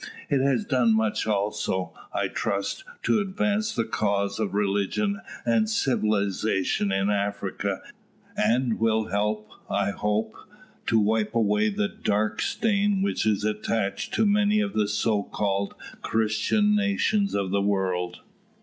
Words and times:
It 0.29 0.41
has 0.41 0.65
done 0.65 0.95
much 0.95 1.27
also, 1.27 1.93
I 2.11 2.27
trust, 2.27 2.83
to 3.03 3.19
advance 3.19 3.75
the 3.75 3.83
cause 3.85 4.39
of 4.39 4.55
religion 4.55 5.21
and 5.45 5.69
civilisation 5.69 6.91
in 6.91 7.11
Africa, 7.11 7.81
and 8.35 8.79
will 8.79 9.09
help, 9.09 9.51
I 9.69 9.91
hope, 9.91 10.33
to 10.87 10.97
wipe 10.97 11.35
away 11.35 11.69
the 11.69 11.87
dark 11.87 12.41
stain 12.41 13.03
which 13.03 13.27
is 13.27 13.43
attached 13.43 14.11
to 14.15 14.25
many 14.25 14.59
of 14.59 14.73
the 14.73 14.87
so 14.87 15.21
called 15.21 15.75
Christian 16.01 16.75
nations 16.75 17.35
of 17.35 17.51
the 17.51 17.61
world. 17.61 18.21